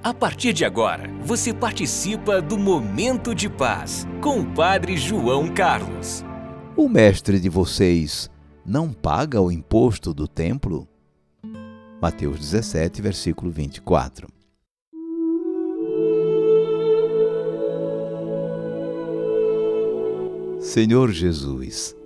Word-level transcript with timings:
A 0.00 0.14
partir 0.14 0.52
de 0.52 0.64
agora, 0.64 1.10
você 1.22 1.52
participa 1.52 2.40
do 2.40 2.56
Momento 2.56 3.34
de 3.34 3.48
Paz 3.50 4.06
com 4.22 4.40
o 4.40 4.54
Padre 4.54 4.96
João 4.96 5.52
Carlos. 5.52 6.24
O 6.76 6.88
mestre 6.88 7.40
de 7.40 7.48
vocês 7.48 8.30
não 8.64 8.92
paga 8.92 9.40
o 9.40 9.50
imposto 9.50 10.14
do 10.14 10.28
templo? 10.28 10.86
Mateus 12.00 12.38
17, 12.38 13.02
versículo 13.02 13.50
24. 13.50 14.28
Senhor 20.60 21.10
Jesus, 21.10 21.96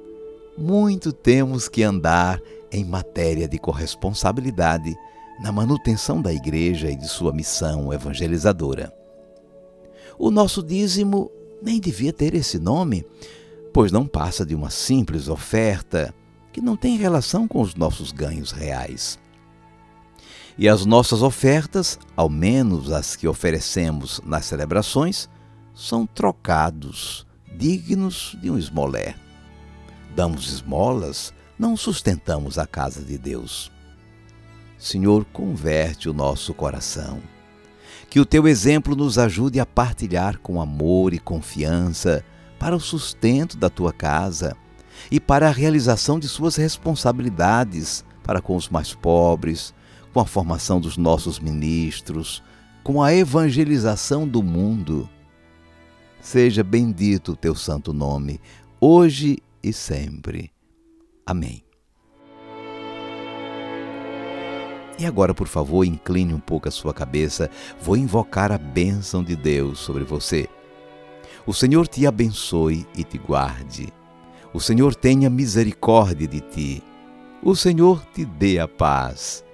muito 0.57 1.13
temos 1.13 1.69
que 1.69 1.83
andar 1.83 2.41
em 2.73 2.87
matéria 2.87 3.47
de 3.47 3.59
corresponsabilidade 3.59 4.97
na 5.43 5.51
manutenção 5.51 6.23
da 6.23 6.33
igreja 6.33 6.89
e 6.89 6.97
de 6.97 7.09
sua 7.09 7.33
missão 7.33 7.93
evangelizadora. 7.93 8.93
O 10.17 10.31
nosso 10.31 10.63
dízimo 10.63 11.31
nem 11.61 11.81
devia 11.81 12.13
ter 12.13 12.33
esse 12.35 12.61
nome, 12.61 13.05
pois 13.73 13.91
não 13.91 14.07
passa 14.07 14.47
de 14.47 14.55
uma 14.55 14.71
simples 14.71 15.29
oferta 15.29 16.15
que 16.53 16.61
não 16.61 16.77
tem 16.77 16.97
relação 16.97 17.49
com 17.49 17.61
os 17.61 17.75
nossos 17.75 18.13
ganhos 18.13 18.53
reais. 18.53 19.19
E 20.57 20.69
as 20.69 20.87
nossas 20.87 21.23
ofertas, 21.23 21.99
ao 22.15 22.29
menos 22.29 22.93
as 22.93 23.17
que 23.17 23.27
oferecemos 23.27 24.21
nas 24.25 24.45
celebrações, 24.45 25.29
são 25.75 26.07
trocados 26.07 27.27
dignos 27.57 28.37
de 28.41 28.49
um 28.49 28.57
esmolé. 28.57 29.17
Damos 30.15 30.53
esmolas, 30.53 31.33
não 31.59 31.77
sustentamos 31.77 32.59
a 32.59 32.67
casa 32.67 33.03
de 33.03 33.19
Deus. 33.19 33.73
Senhor, 34.83 35.25
converte 35.33 36.09
o 36.09 36.13
nosso 36.13 36.53
coração. 36.53 37.21
Que 38.11 38.21
o 38.21 38.27
teu 38.27 38.47
exemplo 38.47 38.95
nos 38.95 39.19
ajude 39.19 39.59
a 39.61 39.67
partilhar 39.67 40.39
com 40.39 40.61
amor 40.61 41.15
e 41.15 41.19
confiança 41.19 42.25
para 42.59 42.77
o 42.77 42.81
sustento 42.81 43.57
da 43.57 43.71
tua 43.71 43.93
casa 43.93 44.57
e 45.11 45.19
para 45.19 45.49
a 45.49 45.53
realização 45.53 46.19
de 46.19 46.29
suas 46.29 46.57
responsabilidades 46.57 48.05
para 48.23 48.41
com 48.41 48.57
os 48.57 48.69
mais 48.69 48.95
pobres, 48.95 49.75
com 50.13 50.21
a 50.21 50.27
formação 50.27 50.81
dos 50.81 50.97
nossos 50.97 51.41
ministros, 51.41 52.43
com 52.85 53.03
a 53.03 53.15
evangelização 53.15 54.27
do 54.27 54.43
mundo 54.43 55.09
Seja 56.23 56.63
bendito 56.63 57.33
o 57.33 57.37
teu 57.37 57.53
santo 57.53 57.93
nome, 57.93 58.41
hoje 58.81 59.39
e 59.61 59.73
sempre. 59.73 60.53
Amém. 61.27 61.65
E 64.99 65.07
agora, 65.07 65.35
por 65.35 65.49
favor, 65.49 65.85
incline 65.85 66.35
um 66.35 66.41
pouco 66.41 66.69
a 66.69 66.71
sua 66.71 66.93
cabeça. 66.93 67.51
Vou 67.81 67.97
invocar 67.97 68.53
a 68.53 68.59
bênção 68.59 69.23
de 69.25 69.35
Deus 69.35 69.79
sobre 69.79 70.05
você. 70.05 70.49
O 71.47 71.53
Senhor 71.53 71.89
te 71.89 72.07
abençoe 72.07 72.87
e 72.97 73.03
te 73.03 73.19
guarde. 73.19 73.93
O 74.53 74.61
Senhor 74.61 74.95
tenha 74.95 75.29
misericórdia 75.29 76.29
de 76.29 76.41
ti. 76.41 76.83
O 77.43 77.57
Senhor 77.57 78.05
te 78.15 78.25
dê 78.25 78.59
a 78.59 78.69
paz. 78.69 79.45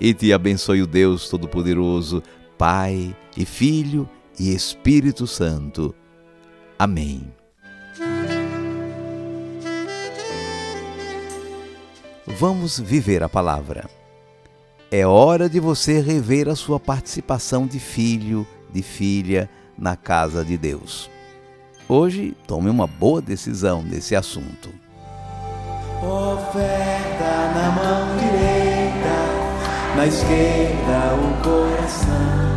E 0.00 0.14
te 0.14 0.32
abençoe 0.32 0.82
o 0.82 0.86
Deus 0.86 1.28
Todo-Poderoso, 1.28 2.22
Pai 2.56 3.14
e 3.36 3.44
Filho 3.44 4.08
e 4.38 4.54
Espírito 4.54 5.26
Santo. 5.26 5.94
Amém. 6.78 7.32
Vamos 12.26 12.78
viver 12.78 13.22
a 13.22 13.28
palavra. 13.28 13.88
É 14.90 15.06
hora 15.06 15.48
de 15.48 15.60
você 15.60 16.00
rever 16.00 16.48
a 16.48 16.56
sua 16.56 16.80
participação 16.80 17.66
de 17.66 17.78
filho, 17.78 18.46
de 18.72 18.82
filha 18.82 19.48
na 19.76 19.96
casa 19.96 20.44
de 20.44 20.56
Deus. 20.56 21.10
Hoje, 21.88 22.34
tome 22.46 22.70
uma 22.70 22.86
boa 22.86 23.20
decisão 23.20 23.82
nesse 23.82 24.16
assunto. 24.16 24.70
Oferta 26.02 27.52
na 27.54 27.70
mão 27.70 28.16
direita, 28.16 29.96
na 29.96 30.06
esquerda 30.06 31.14
o 31.16 31.42
coração. 31.42 32.48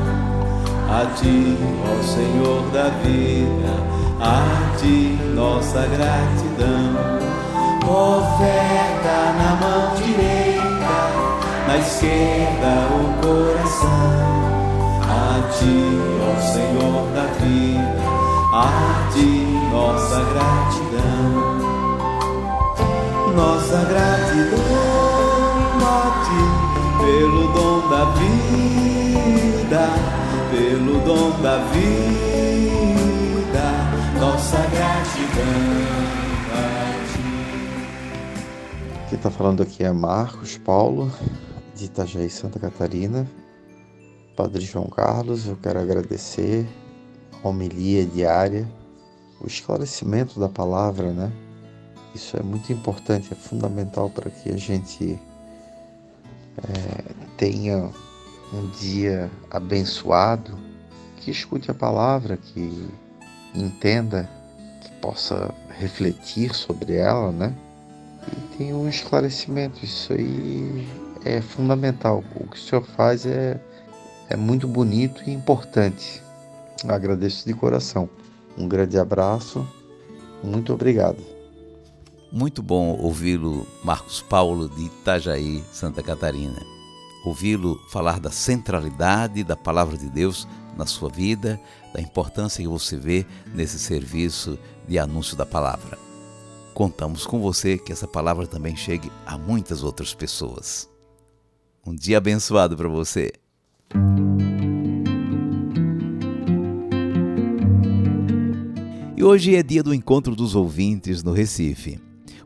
A 0.89 1.05
ti, 1.15 1.57
ó 1.85 2.03
Senhor 2.03 2.69
da 2.71 2.89
vida 2.89 4.01
a 4.21 4.77
ti 4.77 5.17
nossa 5.33 5.87
gratidão. 5.87 6.95
Oferta 7.83 9.33
na 9.33 9.57
mão 9.59 9.95
direita, 9.95 10.40
na 11.71 11.77
esquerda 11.77 12.71
o 12.91 13.03
coração. 13.21 14.19
A 15.03 15.41
ti, 15.57 15.79
ó 16.21 16.35
Senhor 16.41 17.07
da 17.15 17.25
vida, 17.39 18.03
a 18.53 19.09
ti 19.13 19.31
nossa 19.71 20.19
gratidão. 20.33 21.31
Nossa 23.35 23.79
gratidão 23.85 24.67
a 25.81 25.95
ti 26.25 26.43
pelo 26.99 27.43
dom 27.53 27.77
da 27.89 28.03
vida, 28.19 29.83
pelo 30.51 30.95
dom 31.05 31.27
da 31.41 31.57
vida 31.71 32.51
nossa 34.19 34.57
gratidão. 34.57 35.91
Quem 39.07 39.17
está 39.17 39.29
falando 39.29 39.61
aqui 39.61 39.83
é 39.83 39.91
Marcos 39.91 40.57
Paulo, 40.57 41.11
de 41.81 41.85
Itajaí, 41.85 42.29
Santa 42.29 42.59
Catarina. 42.59 43.27
Padre 44.35 44.61
João 44.61 44.87
Carlos, 44.87 45.47
eu 45.47 45.57
quero 45.57 45.79
agradecer 45.79 46.67
a 47.43 47.47
homilia 47.47 48.05
diária, 48.05 48.67
o 49.41 49.47
esclarecimento 49.47 50.39
da 50.39 50.47
palavra, 50.47 51.11
né? 51.11 51.31
Isso 52.13 52.37
é 52.37 52.43
muito 52.43 52.71
importante, 52.71 53.33
é 53.33 53.35
fundamental 53.35 54.09
para 54.09 54.29
que 54.29 54.49
a 54.49 54.57
gente 54.57 55.19
é, 56.57 57.13
tenha 57.35 57.89
um 58.53 58.67
dia 58.79 59.29
abençoado, 59.49 60.57
que 61.17 61.31
escute 61.31 61.71
a 61.71 61.73
palavra, 61.73 62.37
que 62.37 62.87
entenda, 63.55 64.29
que 64.81 64.91
possa 65.01 65.53
refletir 65.69 66.53
sobre 66.53 66.95
ela, 66.95 67.31
né? 67.31 67.55
E 68.27 68.57
tem 68.57 68.73
um 68.73 68.87
esclarecimento. 68.87 69.83
Isso 69.83 70.13
aí 70.13 70.87
é 71.23 71.41
fundamental. 71.41 72.23
O 72.35 72.47
que 72.47 72.57
o 72.57 72.59
senhor 72.59 72.83
faz 72.83 73.25
é, 73.25 73.59
é 74.29 74.35
muito 74.35 74.67
bonito 74.67 75.23
e 75.27 75.31
importante. 75.31 76.21
agradeço 76.87 77.45
de 77.45 77.53
coração. 77.53 78.09
Um 78.57 78.67
grande 78.67 78.97
abraço. 78.97 79.67
Muito 80.43 80.73
obrigado. 80.73 81.23
Muito 82.31 82.63
bom 82.63 82.97
ouvi-lo, 82.97 83.67
Marcos 83.83 84.21
Paulo, 84.21 84.69
de 84.69 84.85
Itajaí, 84.85 85.63
Santa 85.71 86.01
Catarina. 86.01 86.61
Ouvi-lo 87.25 87.77
falar 87.89 88.19
da 88.19 88.31
centralidade 88.31 89.43
da 89.43 89.55
palavra 89.55 89.97
de 89.97 90.09
Deus 90.09 90.47
na 90.77 90.85
sua 90.85 91.09
vida, 91.09 91.59
da 91.93 92.01
importância 92.01 92.63
que 92.63 92.67
você 92.67 92.95
vê 92.95 93.25
nesse 93.53 93.77
serviço 93.77 94.57
de 94.87 94.97
anúncio 94.97 95.35
da 95.35 95.45
palavra. 95.45 95.99
Contamos 96.73 97.25
com 97.25 97.41
você 97.41 97.77
que 97.77 97.91
essa 97.91 98.07
palavra 98.07 98.47
também 98.47 98.75
chegue 98.75 99.11
a 99.25 99.37
muitas 99.37 99.83
outras 99.83 100.13
pessoas. 100.13 100.89
Um 101.85 101.95
dia 101.95 102.17
abençoado 102.17 102.75
para 102.77 102.87
você. 102.87 103.31
E 109.15 109.23
hoje 109.23 109.55
é 109.55 109.63
dia 109.63 109.83
do 109.83 109.93
encontro 109.93 110.35
dos 110.35 110.55
ouvintes 110.55 111.23
no 111.23 111.31
Recife. 111.31 111.99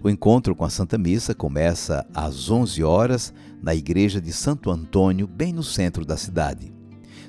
O 0.03 0.09
encontro 0.09 0.55
com 0.55 0.65
a 0.65 0.69
Santa 0.69 0.97
Missa 0.97 1.33
começa 1.33 2.05
às 2.13 2.49
11 2.49 2.83
horas 2.83 3.33
na 3.61 3.73
Igreja 3.73 4.21
de 4.21 4.31
Santo 4.31 4.69
Antônio, 4.69 5.25
bem 5.25 5.53
no 5.53 5.63
centro 5.63 6.05
da 6.05 6.17
cidade 6.17 6.75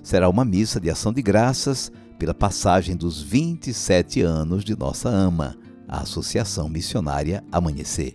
será 0.07 0.29
uma 0.29 0.45
missa 0.45 0.79
de 0.79 0.89
ação 0.89 1.13
de 1.13 1.21
graças 1.21 1.91
pela 2.17 2.33
passagem 2.33 2.95
dos 2.95 3.21
27 3.21 4.23
anos 4.23 4.65
de 4.65 4.79
nossa 4.79 5.09
AMA, 5.09 5.59
a 5.89 6.03
Associação 6.03 6.69
Missionária 6.69 7.43
Amanhecer. 7.51 8.15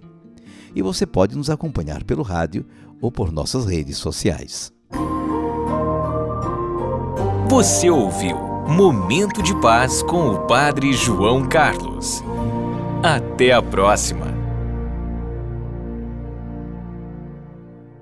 E 0.74 0.82
você 0.82 1.06
pode 1.06 1.36
nos 1.36 1.50
acompanhar 1.50 2.06
pelo 2.06 2.24
rádio 2.24 2.66
ou 3.02 3.12
por 3.12 3.32
nossas 3.32 3.66
redes 3.66 3.98
sociais. 3.98 4.72
Você 7.50 7.90
ouviu 7.90 8.38
Momento 8.68 9.42
de 9.42 9.54
Paz 9.60 10.02
com 10.04 10.30
o 10.30 10.40
Padre 10.48 10.94
João 10.94 11.44
Carlos. 11.46 12.24
Até 13.04 13.52
a 13.52 13.62
próxima! 13.62 14.31